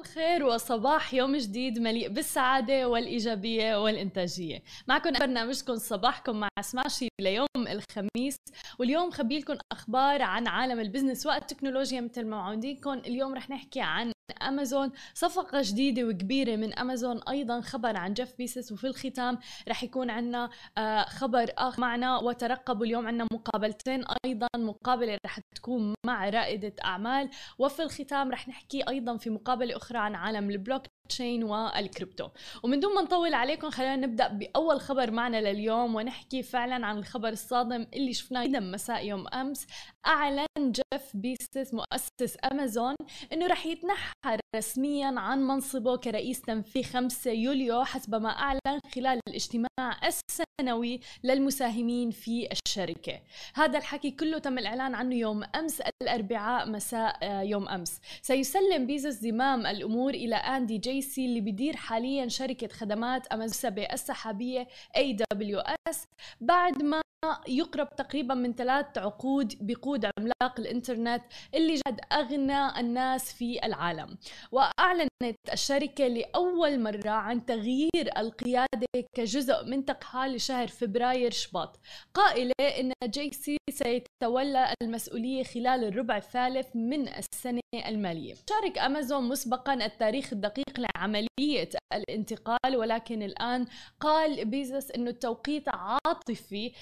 [0.00, 4.62] الخير وصباح يوم جديد مليء بالسعادة والإيجابية والإنتاجية.
[4.88, 8.36] معكم برنامجكم صباحكم مع سماشي ليوم الخميس.
[8.78, 14.12] واليوم مخبي لكم أخبار عن عالم البزنس والتكنولوجيا مثل ما معودينكم اليوم رح نحكي عن
[14.30, 14.92] أمازون.
[15.14, 17.20] صفقة جديدة وكبيرة من أمازون.
[17.28, 19.38] أيضا خبر عن جيف بيزوس وفي الختام
[19.68, 22.18] رح يكون عندنا آه، خبر آخر معنا.
[22.18, 24.04] وترقبوا اليوم عندنا مقابلتين.
[24.24, 27.30] أيضا مقابلة رح تكون مع رائدة أعمال.
[27.58, 32.28] وفي الختام رح نحكي أيضا في مقابلة أخرى عن عالم ال blockchain وال crypto.
[32.62, 37.28] ومن دون ما نطول عليكم خلينا نبدأ بأول خبر معنا لليوم ونحكي فعلا عن الخبر
[37.28, 39.66] الصادم اللي شفناه مساء يوم أمس.
[40.06, 42.94] أعلن جيف بيزوس مؤسس أمازون
[43.32, 50.00] إنه رح يتنحى رسميا عن منصبه كرئيس تنفيذي 5 يوليو حسب ما أعلن خلال الاجتماع
[50.04, 53.20] السنوي للمساهمين في الشركة.
[53.54, 58.00] هذا الحكي كله تم الإعلان عنه يوم أمس الأربعاء مساء آه، يوم أمس.
[58.22, 65.96] سيسلم بيزوس زمام الأمور إلى اندي جيسي اللي بدير حاليا شركة خدمات امازون السحابية AWS
[66.40, 67.00] بعد ما
[67.48, 71.22] يقرب تقريبا من ثلاث عقود بقود عملاق الإنترنت
[71.54, 74.18] اللي جد أغنى الناس في العالم.
[74.52, 81.80] وأعلنت الشركة لأول مرة عن تغيير القيادة كجزء من تقها لشهر فبراير شباط.
[82.14, 88.34] قائلة إن جاسي سيتولى المسؤولية خلال الربع الثالث من السنة المالية.
[88.50, 93.66] شارك أمازون مسبقا التاريخ الدقيق لعملية الانتقال ولكن الآن
[94.00, 96.72] قال بيزوس إنه التوقيت عاطفي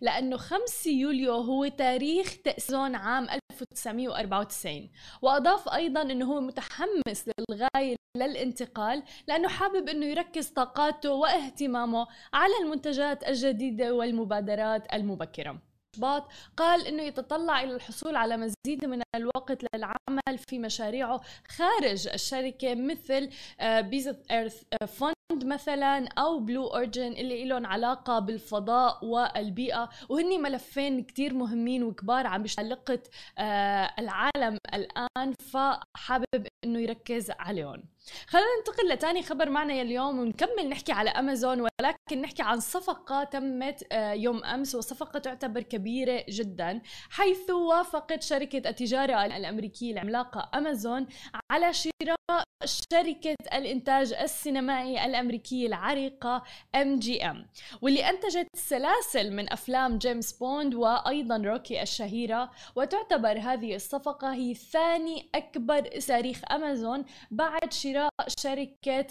[0.00, 4.90] لأنه 5 يوليو هو تاريخ تأسيسون عام 1994
[5.22, 13.28] وأضاف أيضا أنه هو متحمس للغاية للانتقال لأنه حابب أنه يركز طاقاته واهتمامه على المنتجات
[13.28, 15.69] الجديدة والمبادرات المبكرة.
[15.96, 22.74] شباط قال إنه يتطلع إلى الحصول على مزيد من الوقت للعمل في مشاريعه خارج الشركة
[22.74, 23.30] مثل
[23.62, 29.88] Bezos Earth Fund مثلا أو Blue Origin اللي لهم علاقة بالفضاء والبيئة.
[30.08, 37.82] وهني ملفين كتير مهمين وكبار عم بيشغلوا آه، العالم الآن فحابب إنه يركز عليهم.
[38.26, 43.84] خلينا ننتقل لتاني خبر معنا اليوم ونكمل نحكي على أمازون ولكن نحكي عن صفقة تمت
[43.92, 51.06] آه، يوم أمس وصفقة تعتبر كبيرة جدا حيث وافقت شركة التجارة الأمريكية العملاقه أمازون
[51.50, 56.42] على شراء شركة الإنتاج السينمائي الأمريكية العريقة
[56.76, 57.36] MGM
[57.82, 62.50] واللي أنتجت سلاسل من أفلام جيمس بوند وأيضا روكي الشهيرة.
[62.76, 69.06] وتعتبر هذه الصفقة هي ثاني أكبر تاريخ أمازون بعد شراء شركة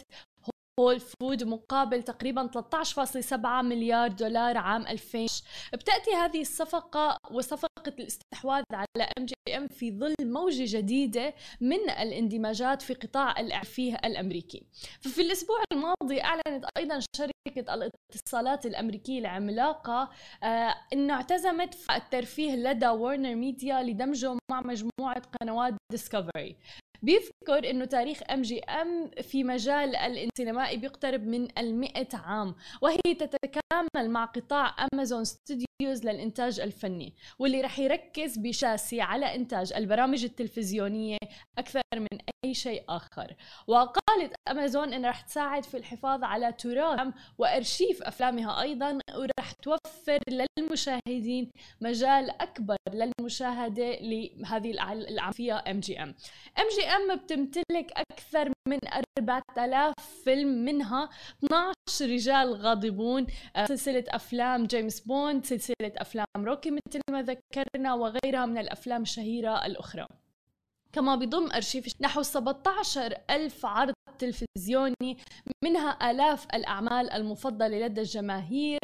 [0.80, 5.26] Whole Foods مقابل تقريبا 13.7 مليار دولار عام 2000
[5.74, 13.40] بتأتي هذه الصفقة وصفقة الاستحواذ على MGM في ظل موجة جديدة من الاندماجات في قطاع
[13.40, 14.64] الترفيه الأمريكي.
[15.02, 20.10] ففي الأسبوع الماضي أعلنت أيضا شركة الاتصالات الأمريكية العملاقة
[20.44, 26.56] آه أنه اعتزمت الترفيه لدى WarnerMedia لدمجه مع مجموعة قنوات Discovery
[27.02, 34.76] بيذكر إنه تاريخ MGM في مجال السينمائي بيقترب من المئة عام وهي تتكامل مع قطاع
[34.94, 35.24] Amazon
[35.82, 41.18] Studios للإنتاج الفني واللي رح يركز بشاسي على إنتاج البرامج التلفزيونية
[41.58, 43.36] أكثر من أي شيء آخر.
[43.68, 51.52] وقالت أمازون انها رح تساعد في الحفاظ على تراث وإرشيف أفلامها أيضا ورح توفر للمشاهدين
[51.82, 56.16] مجال أكبر للمشاهدة لهذه العام فيها MGM
[56.60, 58.80] MGM بتمتلك أكثر من
[59.20, 59.94] 4000
[60.24, 61.10] فيلم منها.
[61.46, 68.46] 12 رجال غاضبون آه، سلسلة أفلام جيمس بوند سلسلة أفلام روكي مثل ما ذكرنا وغيرها
[68.46, 70.08] من الأفلام الشهيرة الأخرى.
[70.94, 72.02] كما بضم أرشيف.
[72.02, 75.18] نحو 17 ألف عرض تلفزيوني
[75.64, 78.80] منها آلاف الأعمال المفضلة لدى الجماهير.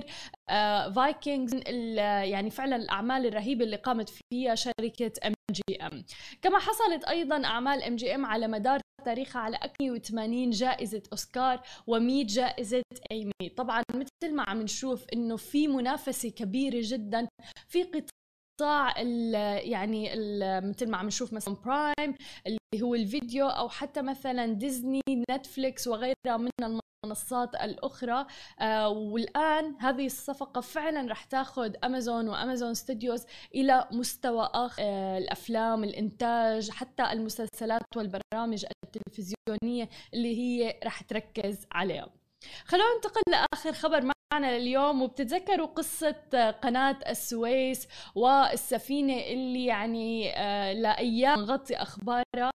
[0.96, 6.06] Vikings آه يعني فعلا الأعمال الرهيبة اللي قامت فيها شركة MGM
[6.42, 11.58] كما حصلت أيضا أعمال MGM على مدار تاريخها على 80 جائزة أوسكار
[11.92, 12.82] و100 جائزة
[13.12, 13.50] أيمي.
[13.58, 17.28] طبعا مثل ما عم نشوف إنه في منافسة كبيرة جدا
[17.68, 18.25] في قطاع
[18.60, 19.34] قطاع ال
[19.70, 22.16] يعني ال مثل ما عم نشوف مثلا Prime
[22.48, 26.50] اللي هو الفيديو أو حتى مثلا ديزني نتفليكس وغيرها من
[27.06, 28.26] المنصات الأخرى.
[28.60, 34.84] آه والآن هذه الصفقة فعلا رح تاخذ امازون و Amazon Studios إلى مستوى آخر.
[34.86, 42.25] آه الأفلام الإنتاج حتى المسلسلات والبرامج التلفزيونية اللي هي رح تركز عليها.
[42.66, 51.40] خلونا ننتقل لآخر خبر معنا لليوم وبتتذكروا قصة قناة السويس والسفينة اللي يعني آه، لأيام
[51.40, 52.52] غطي أخبارها.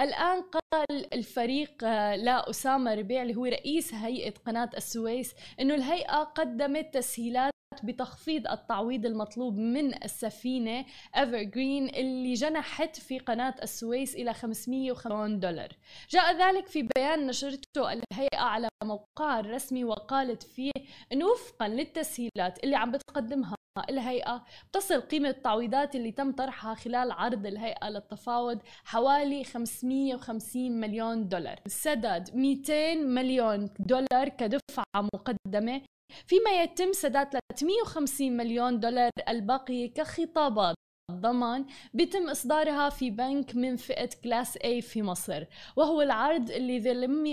[0.00, 6.94] الآن قال الفريق آه، لأسامة ربيع اللي هو رئيس هيئة قناة السويس أنه الهيئة قدمت
[6.94, 7.52] تسهيلات
[7.84, 10.84] بتخفيض التعويض المطلوب من السفينة
[11.16, 15.68] ايفرجرين اللي جنحت في قناة السويس إلى 550 دولار.
[16.10, 20.72] جاء ذلك في بيان نشرته الهيئة على موقعها الرسمي وقالت فيه
[21.12, 23.54] أنه وفقا للتسهيلات اللي عم بتقدمها
[23.90, 24.44] الهيئة.
[24.72, 31.60] تصل قيمة التعويضات اللي تم طرحها خلال عرض الهيئة للتفاوض حوالي 550 مليون دولار.
[31.66, 34.84] سدد 200 مليون دولار كدفعة
[35.14, 35.80] مقدمة
[36.26, 40.74] فيما يتم سداد 350 مليون دولار الباقية كخطابات
[41.12, 45.44] ضمان بيتم إصدارها في بنك من فئة كلاس A في مصر
[45.76, 46.78] وهو العرض اللي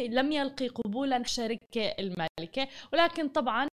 [0.07, 3.67] لم يلقي قبولا الشركة المالكة ولكن طبعا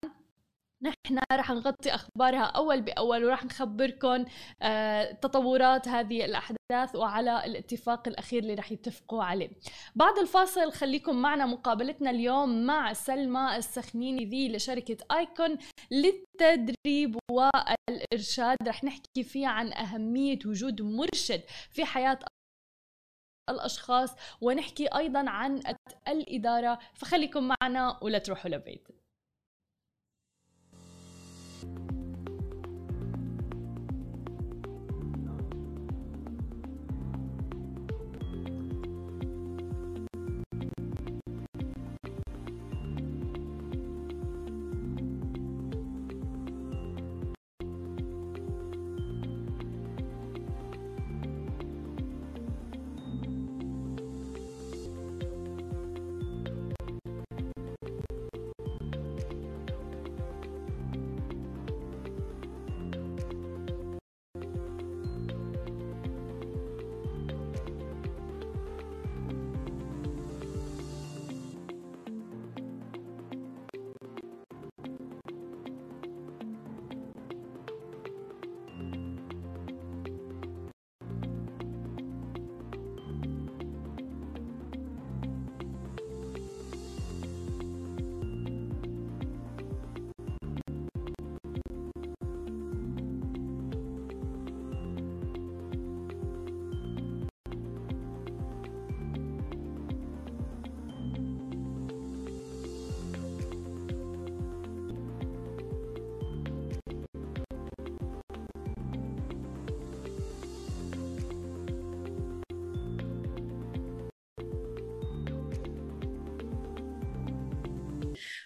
[0.83, 4.25] نحن رح نغطي أخبارها أول بأول ورح نخبركم
[4.63, 9.51] آه، تطورات هذه الأحداث وعلى الاتفاق الأخير اللي رح يتفقوا عليه.
[9.95, 15.59] بعد الفاصل خليكم معنا مقابلتنا اليوم مع سلمى السخنيني ذي لشركة آيكون
[15.91, 22.19] للتدريب والإرشاد رح نحكي فيها عن أهمية وجود مرشد في حياة
[23.51, 24.11] الأشخاص
[24.41, 25.63] ونحكي أيضا عن
[26.09, 29.00] الإدارة فخليكم معنا ولا تروحوا لبيت.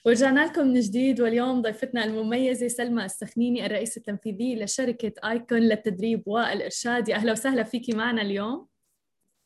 [0.06, 7.08] ورجعنا لكم من جديد واليوم ضيفتنا المميزة سلمى السخنيني الرئيس التنفيذي لشركة Icon للتدريب والإرشاد.
[7.08, 8.66] يا أهلا وسهلا فيكي معنا اليوم.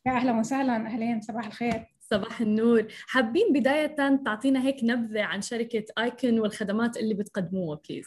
[0.06, 0.76] يا أهلا وسهلا.
[0.76, 1.86] أهلين صباح الخير.
[2.00, 2.86] صباح النور.
[3.06, 3.86] حابين بداية
[4.24, 8.06] تعطينا هيك نبذة عن شركة Icon والخدمات اللي بتقدموها please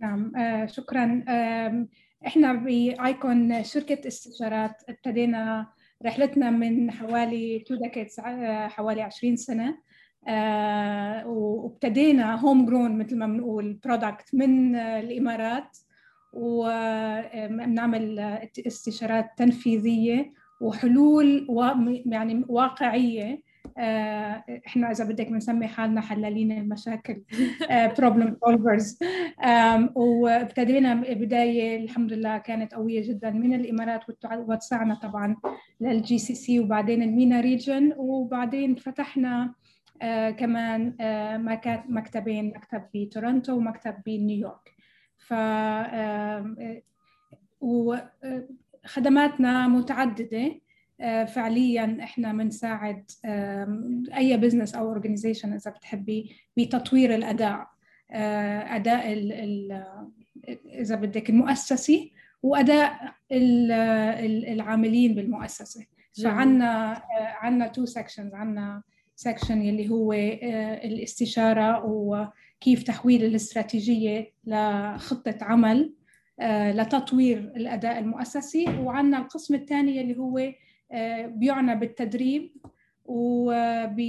[0.00, 0.36] نعم.
[0.36, 1.24] آه شكرا.
[1.28, 1.86] آه
[2.26, 5.66] إحنا ب Icon شركة استشارات ابتدينا
[6.06, 9.68] رحلتنا من حوالي two decades آه، حوالي 20 سنة.
[9.68, 9.89] آه،
[11.26, 15.78] وابتدينا homegrown مثل ما بنقول product من الإمارات
[16.32, 18.18] وبنعمل
[18.66, 21.46] استشارات تنفيذية وحلول
[22.06, 23.50] يعني واقعية.
[23.78, 27.22] آه، إحنا إذا بدك بنسمي حالنا حلالين المشاكل
[27.98, 28.98] problem solvers
[29.94, 35.36] وابتدينا بداية الحمد لله كانت قوية جدا من الإمارات وتوسعنا طبعا
[35.80, 39.54] لل GCC وبعدين ال MENA region وبعدين فتحنا آه
[40.30, 41.36] كمان آه
[41.88, 44.74] مكتبين مكتب بتورنتو ومكتب بنيويورك
[45.18, 46.82] ف آه
[47.60, 50.60] وخدماتنا متعددة.
[51.00, 53.10] آه فعليا إحنا بنساعد
[54.16, 57.70] أي business أو organization إذا بتحبي بتطوير الأداء.
[58.12, 59.84] آه، أداء ال ال
[60.66, 63.14] إذا بدك المؤسسي وأداء
[64.52, 65.86] العاملين بالمؤسسة.
[66.24, 68.82] فعندنا عندنا two sections عندنا
[69.20, 75.94] section يلي هو آه، الاستشارة وكيف تحويل الاستراتيجية لخطة عمل
[76.40, 78.64] آه، لتطوير الأداء المؤسسي.
[78.68, 80.52] وعندنا القسم الثاني اللي هو
[80.92, 82.56] آه، بيعنى بالتدريب
[83.04, 84.02] وبتطوير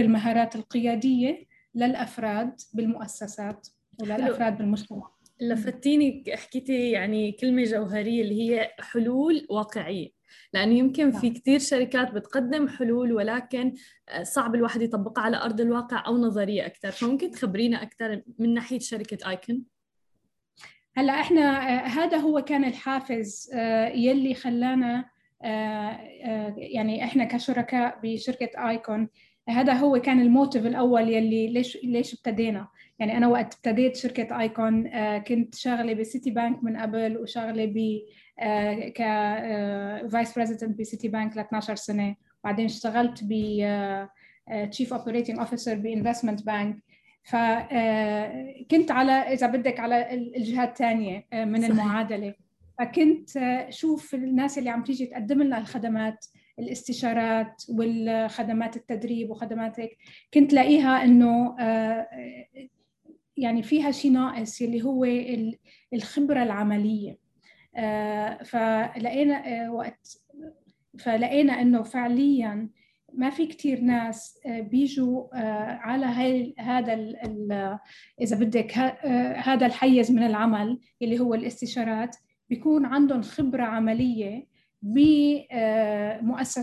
[0.00, 3.68] المهارات القيادية للأفراد بالمؤسسات
[4.00, 5.10] وللأفراد بالمجتمع.
[5.40, 10.17] لفتيني حكيتي يعني كلمة جوهرية اللي هي حلول واقعية.
[10.52, 11.38] لأنه يمكن في نعم.
[11.38, 13.74] كثير شركات بتقدم حلول ولكن
[14.08, 18.78] آه، صعب الواحد يطبقها على أرض الواقع أو نظرية أكثر فممكن تخبرينا أكثر من ناحية
[18.78, 19.62] شركة آيكون
[20.96, 25.18] هلأ إحنا آه، هذا هو كان الحافز آه، يلي خلانا
[26.56, 29.08] يعني إحنا كشركاء بشركة ايكون
[29.48, 32.68] هذا هو كان الموتيف الأول يلي ليش ليش ابتدينا.
[32.98, 34.88] يعني أنا وقت ابتديت شركة Icon
[35.18, 38.00] كنت شغله ب Citibank من قبل وشغله ب
[38.94, 39.02] ك
[40.12, 42.16] vice president ب Citibank ل 12 سنة.
[42.44, 43.32] بعدين اشتغلت ب
[44.70, 46.76] chief operating officer ب investment bank
[47.22, 51.70] فكنت على إذا بدك على الجهه الثانية من صحيح.
[51.70, 52.34] المعادلة.
[52.78, 53.28] فكنت
[53.70, 56.26] شوف الناس اللي عم تيجي تقدم لنا الخدمات
[56.58, 59.98] الاستشارات والخدمات التدريب وخدمات هيك.
[60.34, 61.56] كنت لاقيها إنه
[63.36, 65.04] يعني فيها شيء ناقص اللي هو
[65.94, 67.10] الخبرة العملية.
[67.10, 67.27] آه،
[68.44, 70.22] فلقينا آه، وقت
[70.98, 72.68] فلقينا إنه فعليا
[73.12, 75.28] ما في كتير ناس آه، بيجوا
[75.78, 76.94] على هاي هذا
[78.20, 78.78] إذا بدك
[79.36, 82.16] هذا الحيز من العمل اللي هو الاستشارات
[82.50, 84.46] بيكون عندهم خبرة عملية
[84.82, 86.54] بمؤسسات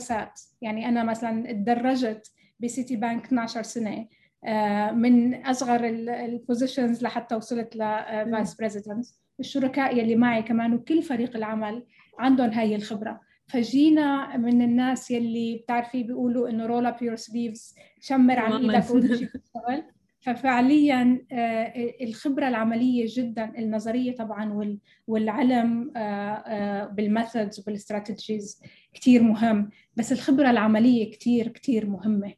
[0.61, 4.07] يعني أنا مثلا تدرجت ب Citibank 12 سنة
[4.91, 5.85] من أصغر
[6.25, 9.05] ال positions لحتى وصلت ل vice president
[9.39, 11.83] الشركاء يلي معي كمان وكل فريق العمل
[12.19, 13.21] عندهم هاي الخبرة.
[13.47, 19.25] فجينا من الناس يلي بتعرفي بيقولوا إنه roll up your sleeves شمر عن إيدك وامشي
[19.25, 19.83] تشتغل
[20.19, 24.77] ففعليا آه، الخبرة العملية جدا النظرية طبعا
[25.07, 28.61] والعلم آه، آه، بال methods وبال strategies
[28.93, 29.69] كثير مهم.
[29.95, 32.33] بس الخبرة العملية كثير كثير مهمة.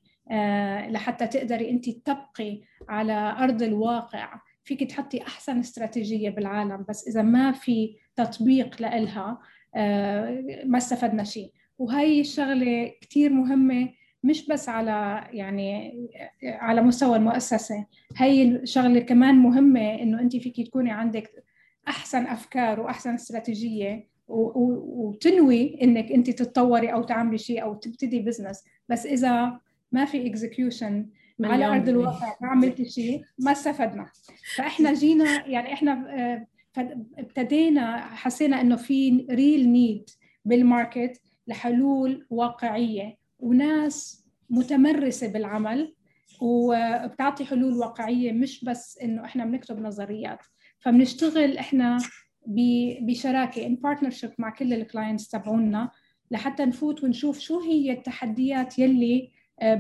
[0.90, 7.52] لحتى تقدري انت تبقي على أرض الواقع فيك تحطي أحسن استراتيجية بالعالم بس إذا ما
[7.52, 9.40] في تطبيق لإلها
[9.76, 11.52] آه، ما استفدنا شيء.
[11.78, 13.90] وهي الشغله كثير مهمة
[14.24, 15.94] مش بس على يعني
[16.44, 17.86] على مستوى المؤسسة.
[18.18, 21.44] هي الشغله كمان مهمة إنه انت فيك تكوني عندك
[21.88, 29.06] أحسن أفكار وأحسن استراتيجية وتنوي إنك انت تتطوري أو تعملي شيء أو تبتدي business بس
[29.06, 29.60] إذا
[29.92, 31.10] ما في execution
[31.44, 34.12] على أرض الواقع ما عملت شيء ما استفدنا.
[34.56, 36.48] فإحنا جينا يعني إحنا آه،
[37.18, 40.10] ابتدينا حسينا إنه في real need
[40.46, 43.18] بال market لحلول واقعية.
[43.40, 45.96] وناس متمرسة بالعمل
[46.42, 50.40] وبتعطي حلول واقعية مش بس إنه إحنا بنكتب نظريات.
[50.80, 51.98] فبنشتغل إحنا
[53.02, 55.92] بشراكة in partnership مع كل ال clients تبعونا
[56.32, 59.76] لحتى نفوت ونشوف شو هي التحديات يلي آه،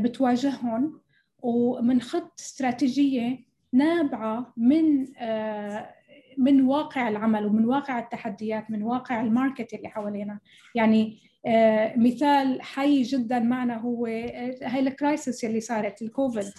[1.38, 3.40] بتواجههم ومنخط استراتيجية
[3.74, 5.90] نابعة من آه،
[6.38, 10.40] من واقع العمل ومن واقع التحديات من واقع ال market اللي حوالينا.
[10.76, 16.52] يعني آه، مثال حي جدا معنا هو آه، هاي ال crisis اللي صارت الكوفيد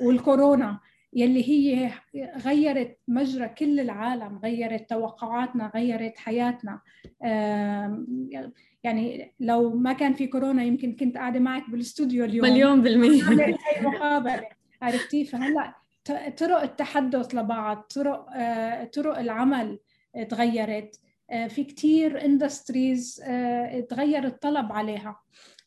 [0.00, 0.80] والكورونا.
[1.14, 1.90] يلي هي
[2.36, 6.80] غيرت مجرى كل العالم غيرت توقعاتنا غيرت حياتنا.
[8.82, 12.48] يعني لو ما كان في كورونا يمكن كنت قاعدة معك بالاستوديو اليوم.
[12.48, 13.22] مليون بالمية.
[13.80, 14.48] مقابلة
[14.82, 15.74] عرفتي؟ فهلأ
[16.36, 19.78] طرق التحدث لبعض طرق آه، طرق العمل
[20.28, 21.00] تغيرت.
[21.30, 25.20] آه، في كتير اندستريز آه، تغير الطلب عليها.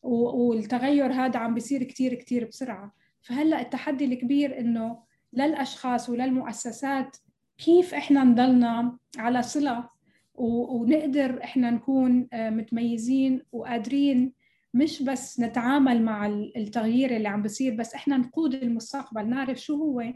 [0.03, 2.93] والتغير هذا عم بيصير كتير كتير بسرعة.
[3.21, 5.06] فهلأ التحدي الكبير إنه
[5.37, 7.17] للاشخاص وللمؤسسات
[7.57, 9.89] كيف إحنا نضلنا على صلة
[10.35, 14.33] ونقدر إحنا نكون آه، متميزين وقادرين
[14.73, 20.13] مش بس نتعامل مع التغيير اللي عم بيصير بس إحنا نقود المستقبل نعرف شو هو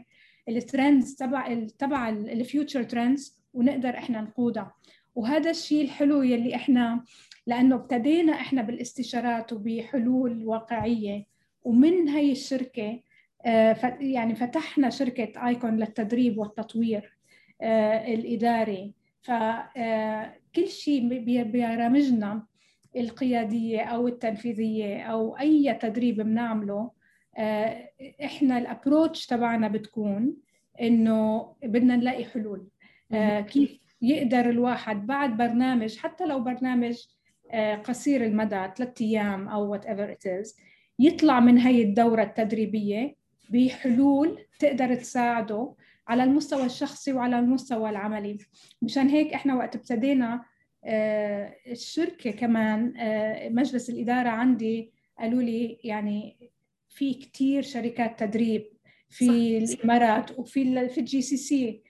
[0.48, 4.74] ال trends تبع تبع ال future trends ونقدر إحنا نقودها.
[5.14, 7.04] وهذا الشيء الحلو يلي إحنا
[7.46, 11.26] لأنه ابتدينا إحنا بالاستشارات وبحلول واقعية
[11.62, 13.00] ومن هي الشركة
[14.00, 17.18] يعني فتحنا شركة آيكون للتدريب والتطوير
[17.62, 18.94] آه، الإداري.
[19.22, 22.46] فكل شيء ببرامجنا
[22.96, 26.90] القيادية أو التنفيذية أو أي تدريب بنعمله
[27.38, 27.88] آه،
[28.24, 30.36] إحنا الأبروتش تبعنا بتكون
[30.80, 32.68] إنه بدنا نلاقي حلول
[33.12, 37.06] آه، كيف يقدر الواحد بعد برنامج حتى لو برنامج
[37.50, 40.60] آه، قصير المدى ثلاثة أيام أو whatever it is
[40.98, 43.21] يطلع من هي الدورة التدريبية
[43.52, 45.74] بحلول تقدر تساعده
[46.08, 48.38] على المستوى الشخصي وعلى المستوى العملي.
[48.82, 50.44] مشان هيك إحنا وقت ابتدينا
[50.84, 56.50] آه، الشركة كمان آه، مجلس الإدارة عندي قالوا لي يعني
[56.88, 58.66] في كثير شركات تدريب
[59.08, 59.74] في صح.
[59.74, 61.82] الإمارات وفي في ال GCC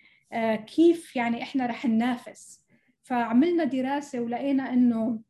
[0.67, 2.63] كيف يعني إحنا رح ننافس.
[3.03, 5.21] فعملنا دراسة ولقينا إنه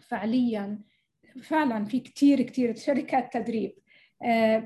[0.00, 0.78] فعليا
[1.42, 3.74] فعلا في كتير كتير شركات تدريب.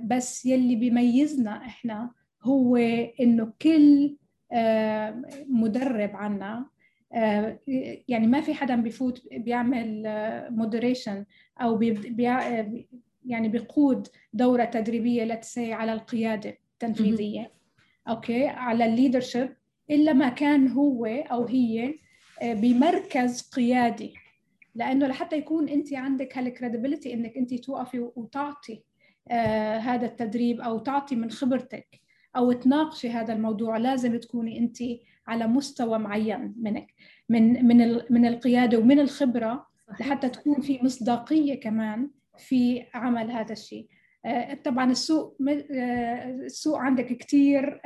[0.05, 2.11] بس يلي بيميزنا إحنا
[2.43, 2.77] هو
[3.21, 4.17] إنه كل
[4.53, 6.67] آه، مدرب عنا
[7.15, 7.59] آه،
[8.09, 10.03] يعني ما في حدا بيفوت بيعمل
[10.51, 11.25] moderation
[11.61, 11.95] أو بي
[13.27, 17.53] يعني بيقود دورة تدريبية لتسي على القيادة التنفيذية.
[18.09, 19.57] أوكي؟ على ال leadership
[19.91, 21.95] إلا ما كان هو أو هي
[22.43, 24.15] بمركز قيادي.
[24.75, 28.92] لأنه لحتى يكون أنت عندك هال credibility إنك أنت توقفي وتعطي آه
[29.81, 32.01] هذا التدريب أو تعطي من خبرتك
[32.37, 34.77] أو تناقشي هذا الموضوع لازم تكوني أنت
[35.27, 36.87] على مستوى معين منك
[37.29, 39.67] من من من القيادة ومن الخبرة
[40.01, 43.87] لحتى تكون في مصداقية كمان في عمل هذا الشيء.
[44.25, 47.81] آه طبعا السوق آه السوق عندك كثير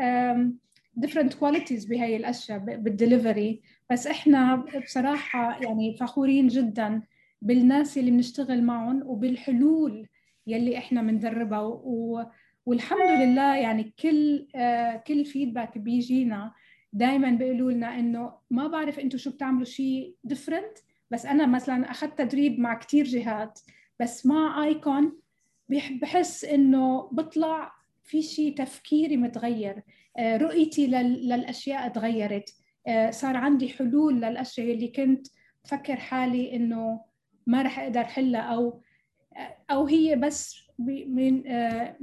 [1.00, 7.02] different qualities بهي الأشياء بالدليفري بس إحنا بصراحة يعني فخورين جدا
[7.42, 10.08] بالناس اللي بنشتغل معهم وبالحلول
[10.46, 12.32] يلي إحنا بندربها.
[12.66, 16.52] والحمد لله يعني كل آه كل فيدباك بيجينا
[16.92, 20.78] دائما بيقولوا لنا إنه ما بعرف أنتم شو بتعملوا شيء ديفرنت
[21.10, 23.60] بس أنا مثلا أخذت تدريب مع كثير جهات
[24.00, 25.18] بس مع ايكون
[26.02, 27.72] بحس إنه بطلع
[28.04, 29.82] في شيء تفكيري متغير
[30.18, 32.54] آه رؤيتي للأشياء تغيرت
[32.86, 35.26] آه صار عندي حلول للأشياء اللي كنت
[35.64, 37.00] بفكر حالي إنه
[37.46, 38.80] ما رح أقدر حلها أو
[39.70, 40.56] أو هي بس
[41.08, 41.96] من آه،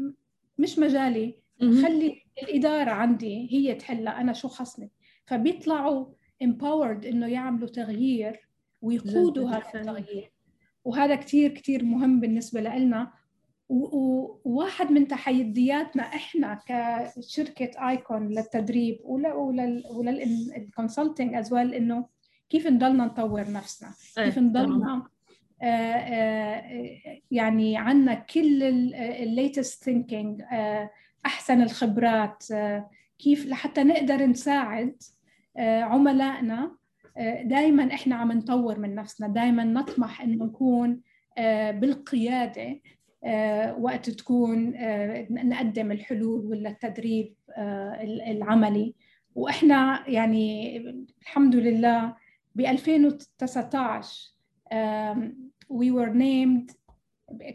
[0.58, 1.44] مش مجالي.
[1.62, 4.92] خلي الإدارة عندي هي تحلها أنا شو خصني.
[5.26, 6.06] فبيطلعوا
[6.44, 8.48] empowered إنه يعملوا تغيير
[8.82, 10.32] ويقودوا هذا التغيير.
[10.86, 13.12] وهذا كثير كثير مهم بالنسبة لنا
[13.70, 19.00] وواحد من تحدياتنا إحنا كشركة Icon للتدريب
[19.92, 22.06] ولل consulting as well إنه
[22.50, 23.92] كيف نضلنا نطور نفسنا.
[24.18, 25.10] إيه، كيف نضلنا آه، آه،
[27.32, 30.90] يعني عندنا كل ال latest thinking آه،
[31.26, 32.44] أحسن الخبرات
[33.20, 34.96] كيف لحتى نقدر نساعد
[35.58, 36.76] عملائنا
[37.44, 41.02] دائما إحنا عم نطور من نفسنا دائما نطمح إنه نكون
[41.80, 42.80] بالقيادة
[43.80, 44.74] وقت تكون
[45.30, 47.34] نقدم الحلول ولا التدريب
[48.28, 48.96] العملي.
[49.36, 50.78] وإحنا يعني
[51.22, 52.16] الحمد لله
[52.56, 54.34] ب 2019
[55.74, 56.72] we were named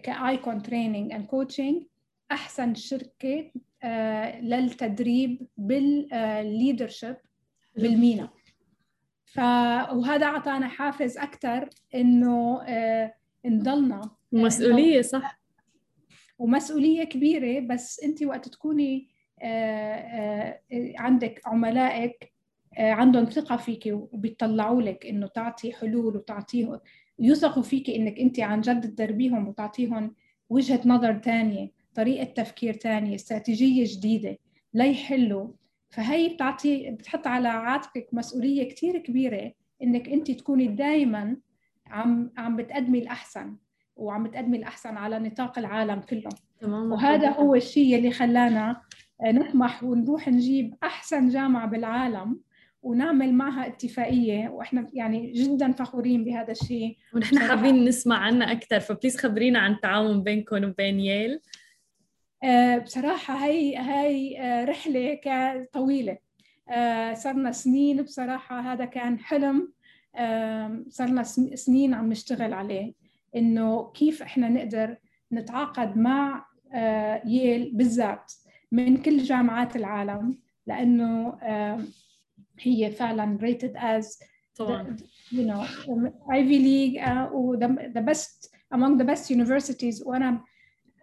[0.03, 1.83] ك ايكون training and coaching
[2.33, 3.87] أحسن شركة uh,
[4.43, 8.29] للتدريب بال leadership uh, بالمينا.
[9.25, 9.39] ف
[9.93, 13.11] وهذا أعطانا حافز أكثر إنه uh,
[13.45, 14.11] نضلنا.
[14.33, 15.41] مسؤولية صح.
[16.39, 19.09] ومسؤولية كبيرة بس أنت وقت تكوني
[20.99, 22.33] عندك عملائك
[22.79, 26.83] عندهم ثقة فيك وبيطلعوا لك إنه تعطي حلول وتعطيه
[27.19, 30.15] يثقوا فيك إنك أنت عن جد تدربيهم وتعطيهم
[30.51, 34.39] وجهة نظر ثانية طريقة تفكير ثانية استراتيجية جديدة
[34.75, 35.49] ليحلوا
[35.91, 39.53] فهي بتعطي بتحط على عاتقك مسؤولية كثير كبيرة
[39.83, 41.37] إنك أنت تكوني دائما
[41.87, 43.57] عم عم بتقدمي الأحسن
[43.97, 46.29] وعم بتقدمي الأحسن على نطاق العالم كله.
[46.61, 48.81] تمام وهذا هو الشيء اللي خلانا
[49.25, 52.41] نطمح ونروح نجيب أحسن جامعة بالعالم
[52.83, 56.97] ونعمل معها اتفاقية وإحنا يعني جدا فخورين بهذا الشيء.
[57.15, 61.41] ونحن حابين نسمع عنها أكثر فبليز خبرينا عن التعاون بينكم وبين ييل.
[62.45, 65.21] آه بصراحة هي هي آه رحلة
[65.73, 66.19] طويله
[66.69, 69.73] آه صرنا سنين بصراحة هذا كان حلم.
[70.89, 71.23] صرنا
[71.55, 72.93] سنين عم نشتغل عليه.
[73.37, 74.97] إنه كيف إحنا نقدر
[75.33, 76.47] نتعاقد مع
[77.25, 78.33] ييل بالذات
[78.73, 80.39] من كل جامعات العالم.
[80.67, 81.39] لأنه
[82.61, 84.23] هي فعلا rated as
[84.57, 84.97] طبعا
[85.33, 85.65] you know
[86.31, 87.29] Ivy League uh,
[87.97, 90.45] the best among the best universities وأنا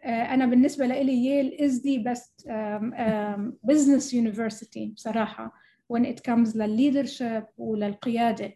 [0.04, 5.52] uh, أنا بالنسبة لي ييل is the best um, um, business university بصراحه
[5.94, 8.54] when it comes للleadership وللقياده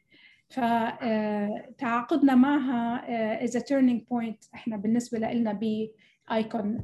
[0.49, 5.89] فتعاقدنا معها uh, is a turning point إحنا بالنسبة لنا ب
[6.31, 6.83] ايكون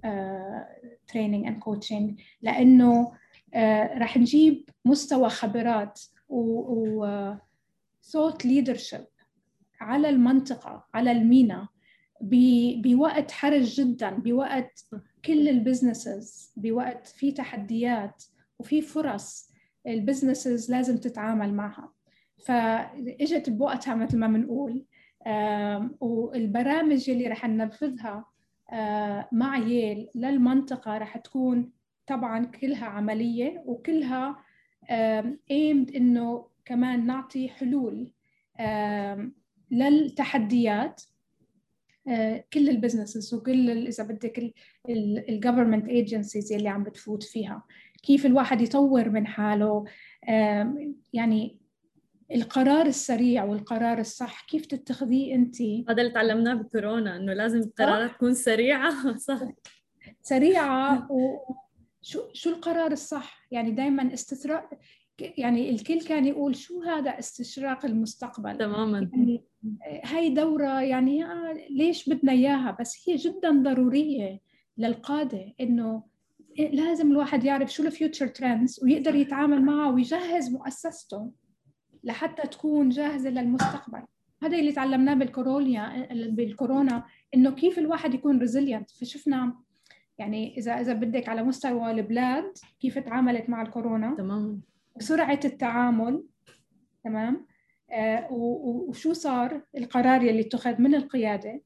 [1.11, 3.17] training and coaching لأنه آه،
[3.97, 7.35] رح نجيب مستوى خبرات و thought
[8.45, 9.05] leadership
[9.79, 11.67] على المنطقة على المينا
[12.21, 14.85] بوقت حرج جدا بوقت
[15.25, 18.23] كل ال businesses بوقت في تحديات
[18.59, 19.51] وفي فرص
[19.87, 21.91] ال businesses لازم تتعامل معها.
[22.45, 24.85] فإجت بوقتها مثل ما بنقول
[25.99, 28.25] والبرامج اللي رح ننفذها
[28.71, 31.71] آه، مع ييل للمنطقة رح تكون
[32.07, 34.45] طبعا كلها عملية وكلها
[35.51, 38.11] aimed إنه كمان نعطي حلول
[39.71, 41.01] للتحديات
[42.53, 44.53] كل ال businesses وكل إذا بدك
[45.29, 47.63] ال government agencies اللي عم بتفوت فيها.
[48.03, 49.85] كيف الواحد يطور من حاله
[51.13, 51.59] يعني
[52.31, 58.33] القرار السريع والقرار الصح كيف تتخذيه أنت؟ هذا اللي تعلمناه بكورونا إنه لازم القرارات تكون
[58.33, 58.91] سريعة.
[59.27, 59.41] صح.
[60.21, 61.55] سريعة وشو
[62.33, 64.69] شو القرار الصح؟ يعني دائما استشراف
[65.19, 69.09] يعني الكل كان يقول شو هذا استشراف المستقبل؟ تماما.
[69.13, 69.43] يعني
[70.03, 71.25] هاي دورة يعني
[71.69, 74.39] ليش بدنا إياها؟ بس هي جدا ضرورية
[74.77, 76.03] للقادة إنه
[76.59, 81.31] لازم الواحد يعرف شو ال future trends ويقدر يتعامل معها ويجهز مؤسسته
[82.03, 84.01] لحتى تكون جاهزة للمستقبل.
[84.43, 89.64] هذا اللي تعلمناه بالكورونا بالكورونا إنه كيف الواحد يكون resilient فشفنا
[90.17, 94.15] يعني اذا إذا بدك على مستوى البلاد كيف تعاملت مع الكورونا.
[94.17, 94.61] تمام.
[94.99, 96.23] سرعة التعامل
[97.03, 97.45] تمام؟
[97.91, 101.61] آه وشو صار القرار يلي اتخذ من القيادة؟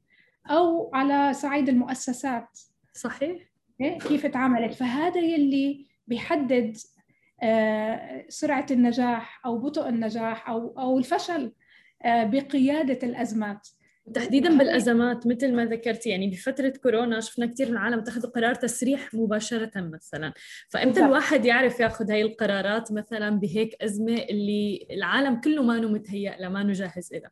[0.50, 2.60] أو على صعيد المؤسسات.
[2.94, 3.42] صحيح.
[3.82, 6.78] إيه؟ كيف تعاملت؟ فهذا يلي بيحدد
[7.44, 11.54] آه سرعة النجاح أو بطء النجاح أو أو الفشل
[12.04, 13.68] آه بقيادة الأزمات.
[14.14, 19.14] تحديدا بالأزمات مثل ما ذكرتي يعني بفترة كورونا شفنا كثير من العالم اتخذوا قرار تسريح
[19.14, 20.34] مباشرة مثلا.
[20.70, 26.50] فإمتى الواحد يعرف ياخذ هاي القرارات مثلا بهيك أزمة اللي العالم كله ما متهيأ له
[26.50, 27.32] ما جاهز لها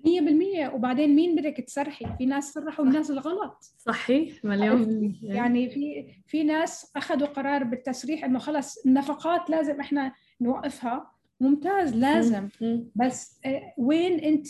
[0.00, 6.44] 100% وبعدين مين بدك تسرحي؟ في ناس سرحوا الناس الغلط صحيح مليون يعني في في
[6.44, 11.19] ناس أخذوا قرار بالتسريح إنه خلص النفقات لازم إحنا نوقفها.
[11.40, 12.48] ممتاز لازم.
[12.94, 14.48] بس آه، وين انت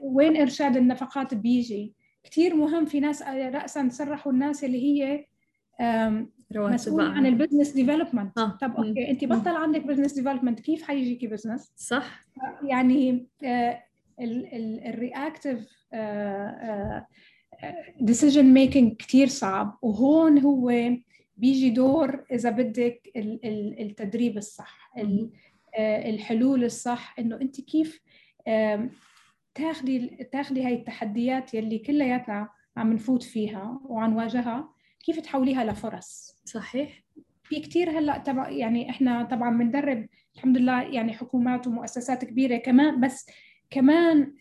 [0.00, 5.24] وين إرشاد النفقات بيجي؟ كثير مهم في ناس آه، راسا سرحوا الناس اللي هي
[6.50, 8.58] مسؤول عن ال business development آه.
[8.60, 12.20] طب okay أنت بطل عندك business development كيف حيجيكي business صح.
[12.62, 13.28] يعني
[14.86, 15.68] ال reactive
[18.00, 19.78] decision making كثير صعب.
[19.82, 20.72] وهون هو
[21.36, 23.10] بيجي دور إذا بدك
[23.80, 25.28] التدريب الصح آه،
[25.78, 28.00] الحلول الصح إنه أنت كيف
[29.54, 37.04] تاخذي تاخذي هاي التحديات يلي كلياتنا عم نفوت فيها وعم نواجهها كيف تحوليها لفرص؟ صحيح.
[37.42, 40.06] في كثير هلأ تبع يعني إحنا طبعا بندرب
[40.36, 43.26] الحمد لله يعني حكومات ومؤسسات كبيرة كمان بس
[43.70, 44.34] كمان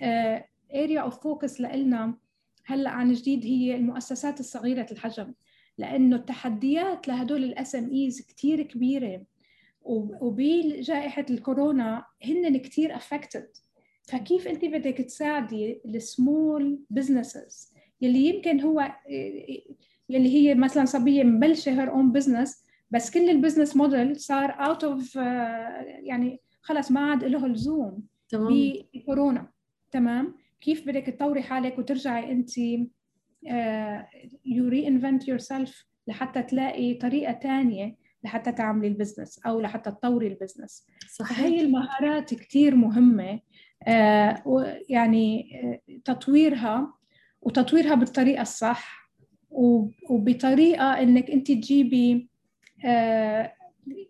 [0.75, 2.17] area of focus لنا
[2.65, 5.33] هلأ عن جديد هي المؤسسات الصغيرة الحجم
[5.77, 9.21] لإنه التحديات لهدول ال SMEs كثير كبيرة.
[9.85, 13.47] وبجائحة الكورونا هن كتير affected
[14.03, 18.91] فكيف أنت بدك تساعدي ال small businesses يلي يمكن هو
[20.09, 24.83] يلي هي مثلا صبية مبلشة her own business بس كل ال business model صار out
[24.83, 29.51] of يعني خلص ما عاد له لزوم بكورونا
[29.91, 30.35] تمام.
[30.61, 32.57] كيف بدك تطوري حالك وترجعي أنت
[34.45, 40.34] you reinvent yourself لحتى تلاقي طريقة ثانية لحتى تعملي ال business أو لحتى تطوري ال
[40.34, 41.39] business صحيح.
[41.39, 43.39] هي المهارات كثير مهمة
[43.87, 44.43] آه
[44.89, 46.93] يعني آه تطويرها
[47.41, 49.09] وتطويرها بالطريقة الصح
[50.09, 52.29] وبطريقة إنك أنت تجيبي
[52.85, 53.53] آه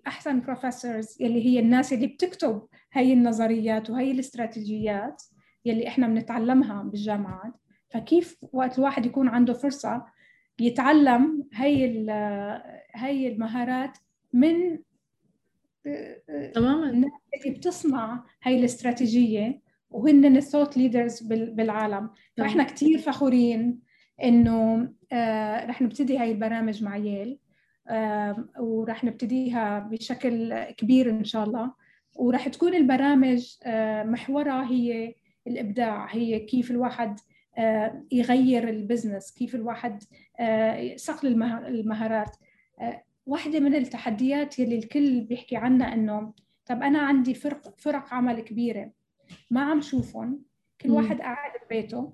[0.08, 5.23] أحسن بروفيسورز يلي هي الناس اللي بتكتب هي النظريات وهي الاستراتيجيات
[5.65, 7.54] يلي إحنا بنتعلمها بالجامعات.
[7.89, 10.06] فكيف وقت الواحد يكون عنده فرصة
[10.59, 11.85] يتعلم هي
[12.95, 13.97] هي المهارات
[14.33, 14.79] من
[16.53, 16.89] تماما.
[16.89, 17.11] الناس
[17.45, 22.09] اللي بتصنع هي الاستراتيجية وهن ال thought leaders بالعالم.
[22.37, 23.79] فإحنا كثير فخورين
[24.23, 27.39] إنه آه رح نبتدي هاي البرامج مع ييل
[27.87, 31.73] آه ورح نبتديها بشكل كبير إن شاء الله.
[32.15, 35.15] ورح تكون البرامج آه محورها هي
[35.47, 37.19] الإبداع هي كيف الواحد
[38.11, 40.03] يغير ال business كيف الواحد
[40.39, 41.27] آه صقل
[41.67, 42.37] المهارات.
[42.81, 46.33] آه واحدة من التحديات يلي الكل بيحكي عنها إنه
[46.65, 48.91] طب أنا عندي فرق فرق عمل كبيرة
[49.51, 50.39] ما عم شوفهم
[50.81, 52.13] كل واحد قاعد ببيته.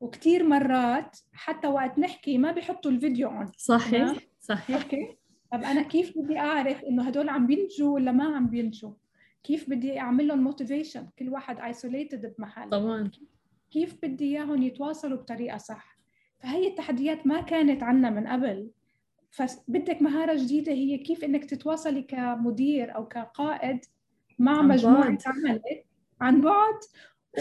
[0.00, 4.82] وكثير مرات حتى وقت نحكي ما بيحطوا الفيديو on صحيح صحيح.
[4.82, 5.16] okay؟
[5.52, 8.92] طب أنا كيف بدي أعرف إنه هدول عم بينتجوا ولا ما عم بينتجوا؟
[9.42, 12.70] كيف بدي أعمل لهم motivation كل واحد isolated بمحل.
[12.70, 13.08] طبعا.
[13.08, 13.28] كيف
[14.02, 15.98] بدي إياهم يتواصلوا بطريقة صح؟
[16.38, 18.70] فهي التحديات ما كانت عنا من قبل.
[19.30, 23.78] فبدك مهارة جديدة هي كيف إنك تتواصلي كمدير أو كقائد
[24.38, 25.60] مع مجموعة عمل
[26.20, 26.74] عن بعد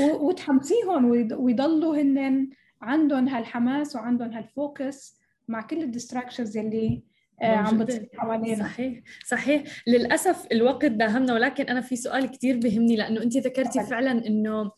[0.01, 2.49] وتحمسيهم ويضلوا هن
[2.81, 7.03] عندهم هالحماس وعندهم هال focus مع كل ال distractions اللي
[7.41, 8.63] آه، عم بتصير حوالينا.
[8.63, 9.63] صحيح صحيح.
[9.87, 14.71] للأسف الوقت داهمنا ولكن أنا في سؤال كثير بهمني لأنه أنت ذكرتي فعلا إنه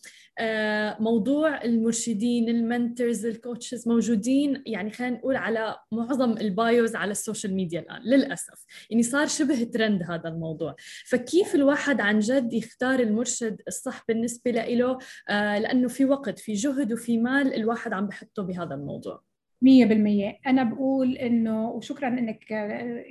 [1.00, 4.63] موضوع المرشدين ال mentors ال coaches موجودين.
[4.65, 8.65] يعني خلينا نقول على معظم ال bios على ال social media الآن للأسف.
[8.89, 10.76] يعني صار شبه ترند هذا الموضوع.
[11.06, 14.97] فكيف الواحد عن جد يختار المرشد الصح بالنسبة له؟
[15.30, 19.21] آه، لأنه في وقت في جهد وفي مال الواحد عم بحطه بهذا الموضوع.
[19.62, 20.39] مية بالمية.
[20.47, 22.52] أنا بقول إنه وشكرا إنك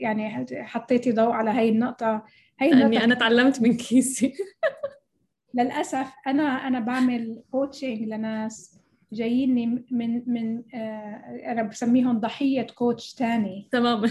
[0.00, 2.24] يعني حطيتي ضوء على هاي النقطة.
[2.60, 4.32] هاي النقطة أني أنا تعلمت من case ي.
[5.56, 8.80] للأسف أنا أنا بعمل coaching لناس
[9.12, 13.68] جاييني من من آه، أنا بسميهم ضحية coach تاني.
[13.72, 14.10] تماما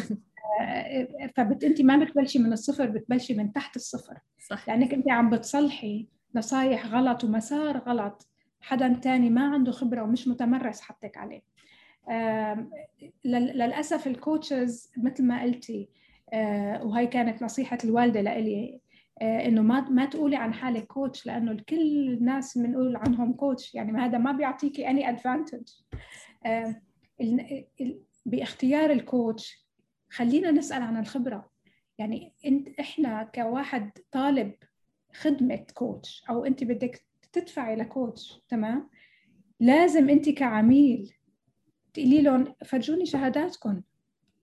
[0.62, 4.18] آه، فبت أنت ما بتبلشي من الصفر بتبلشي من تحت الصفر.
[4.50, 4.68] صح.
[4.70, 8.28] لأنك أنت عم بتصلحي نصايح غلط ومسار غلط.
[8.62, 11.42] حدا تاني ما عنده خبرة ومش متمرس حطك عليه.
[13.26, 15.90] للأسف ال coaches مثل ما قلتي
[16.34, 18.80] آه، وهي كانت نصيحة الوالدة لإلي
[19.21, 24.17] إنه ما ما تقولي عن حالك coach لأنه الكل الناس بنقول عنهم coach يعني هذا
[24.17, 25.63] ما بيعطيكي any advantage
[28.25, 29.65] باختيار ال coach
[30.10, 31.51] خلينا نسأل عن الخبرة.
[31.97, 34.54] يعني انت إحنا كواحد طالب
[35.13, 38.89] خدمة coach أو إنت بدك تدفعي ل coach تمام؟
[39.60, 41.13] لازم إنت كعميل
[41.93, 43.82] تقولي لهم فرجوني شهاداتكم.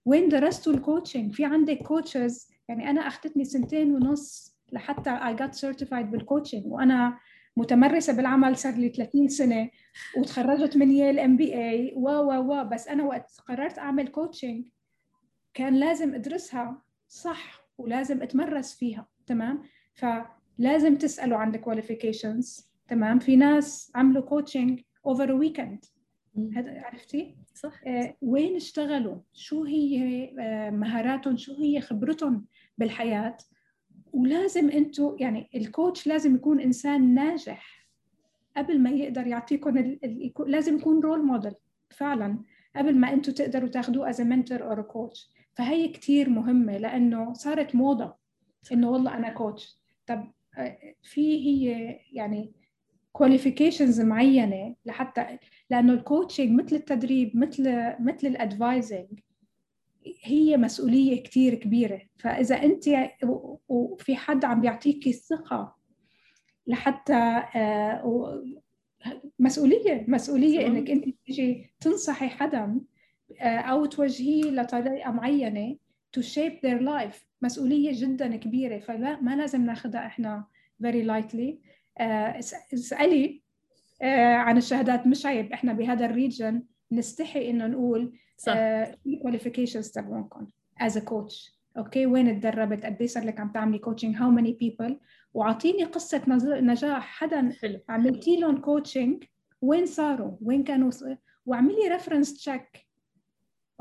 [0.05, 5.55] وين درستوا ال coaching في عندك coaches يعني أنا أخذتني سنتين ونص لحتى I got
[5.55, 7.19] certified بال coaching وأنا
[7.57, 9.71] متمرسة بالعمل صار لي 30 سنة
[10.19, 14.65] وتخرجت من Yale MBA و و و بس أنا وقت قررت أعمل coaching
[15.55, 19.63] كان لازم أدرسها صح ولازم أتمرس فيها تمام؟
[19.95, 25.85] فلازم تسألوا عن ال qualifications تمام؟ في ناس عملوا coaching over weekend
[26.57, 27.81] عرفتي؟ صح.
[27.87, 32.47] آه وين اشتغلوا؟ شو هي آه مهاراتهم؟ شو هي خبرتهم
[32.79, 33.37] بالحياة؟
[34.13, 37.89] ولازم أنتم يعني ال coach لازم يكون إنسان ناجح
[38.57, 40.05] قبل ما يقدر يعطيكم ال...
[40.05, 40.33] ال...
[40.47, 41.55] لازم يكون role model
[41.91, 42.39] فعلا
[42.77, 48.15] قبل ما أنتم تقدروا تاخذوه as mentor or coach فهي كثير مهمة لأنه صارت موضة
[48.73, 52.53] إنه والله أنا coach طب آه، في هي يعني
[53.13, 55.39] qualifications معينة لحتى
[55.71, 57.63] لأنه ال coaching مثل التدريب مثل
[58.01, 59.21] مثل ال advising
[60.23, 62.01] هي مسؤولية كثير كبيرة.
[62.19, 62.85] فإذا أنت
[63.69, 65.75] وفي حد عم بيعطيكي الثقه
[66.67, 68.43] لحتى آه،
[69.39, 72.81] مسؤولية مسؤولية إنك أنت تيجي تنصحي حدا
[73.41, 75.77] آه، أو توجهيه لطريقة معينة
[76.19, 77.25] to shape their life.
[77.43, 78.79] مسؤولية جدا كبيرة.
[78.79, 80.45] فلا ما لازم ناخذها إحنا
[80.85, 81.55] very lightly.
[81.99, 82.39] آه،
[82.75, 83.43] اسألي
[84.03, 85.07] آه، عن الشهادات.
[85.07, 86.63] مش عيب إحنا بهذا ال region
[86.93, 88.55] نستحي إنه نقول صح.
[89.07, 90.47] ال qualifications تبعونكم
[90.81, 94.53] as a coach okay وين تدربت قد إيه صار لك عم تعملي coaching how many
[94.53, 95.01] people
[95.35, 96.23] وأعطيني قصة
[96.61, 97.07] نجاح.
[97.07, 97.53] حدا.
[97.89, 99.25] عملتي لهم coaching
[99.61, 100.91] وين صاروا؟ وين كانوا
[101.47, 102.87] واعملي reference check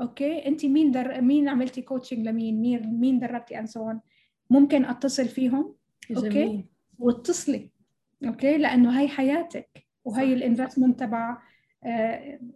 [0.00, 1.20] okay انت مين در...
[1.20, 3.92] مين عملتي coaching لمين؟ مين مين دربتي؟ and so
[4.50, 5.74] ممكن أتصل فيهم.
[6.16, 6.64] okay جميل.
[6.98, 7.70] واتصلي
[8.24, 9.86] okay لأنه هي حياتك.
[10.04, 11.38] وهي ال investment تبع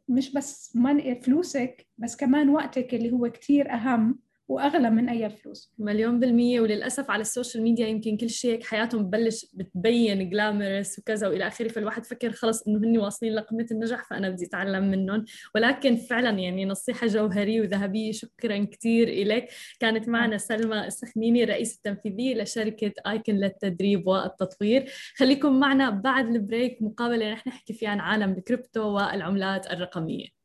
[0.08, 0.76] مش بس
[1.22, 4.18] فلوسك بس كمان وقتك اللي هو كتير أهم.
[4.48, 9.04] وأغلى من أي فلوس مليون بالمية وللأسف على ال social media يمكن كل شيء حياتهم
[9.04, 14.30] ببلش بتبين glamorous وكذا وإلى آخره فالواحد فكر خلص إنه هن واصلين لقمة النجاح فأنا
[14.30, 15.24] بدي أتعلم منهم.
[15.54, 19.48] ولكن فعلا يعني نصيحة جوهرية وذهبية شكرا كثير لك
[19.80, 24.86] كانت معنا سلمى السخنيني الرئيسه التنفيذية لشركة ايكن للتدريب والتطوير.
[25.16, 30.35] خليكم معنا بعد ال break مقابلة رح نحكي فيها عن عالم الكريبتو والعملات الرقمية.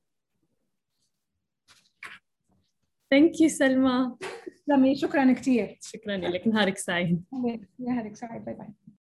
[3.11, 4.15] thank you سلمى
[4.65, 6.47] تسلمي شكرا كثير شكرا لك.
[6.47, 7.23] نهارك سعيد.
[7.79, 8.45] نهارك سعيد.
[8.45, 8.67] bye bye